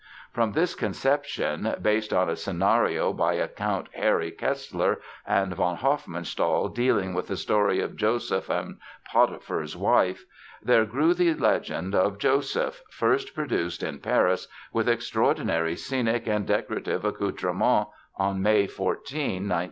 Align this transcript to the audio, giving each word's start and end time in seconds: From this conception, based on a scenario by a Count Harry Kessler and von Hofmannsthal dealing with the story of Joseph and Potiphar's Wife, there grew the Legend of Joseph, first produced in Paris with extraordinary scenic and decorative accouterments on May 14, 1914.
From 0.33 0.53
this 0.53 0.73
conception, 0.73 1.75
based 1.79 2.11
on 2.11 2.27
a 2.27 2.35
scenario 2.35 3.13
by 3.13 3.33
a 3.33 3.47
Count 3.47 3.85
Harry 3.93 4.31
Kessler 4.31 4.99
and 5.27 5.53
von 5.53 5.75
Hofmannsthal 5.77 6.69
dealing 6.73 7.13
with 7.13 7.27
the 7.27 7.37
story 7.37 7.81
of 7.81 7.95
Joseph 7.95 8.49
and 8.49 8.79
Potiphar's 9.05 9.77
Wife, 9.77 10.25
there 10.59 10.85
grew 10.85 11.13
the 11.13 11.35
Legend 11.35 11.93
of 11.93 12.17
Joseph, 12.17 12.81
first 12.89 13.35
produced 13.35 13.83
in 13.83 13.99
Paris 13.99 14.47
with 14.73 14.89
extraordinary 14.89 15.75
scenic 15.75 16.25
and 16.25 16.47
decorative 16.47 17.05
accouterments 17.05 17.91
on 18.15 18.41
May 18.41 18.65
14, 18.65 18.87
1914. 18.87 19.53